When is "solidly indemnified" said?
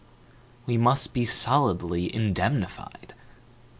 1.25-3.13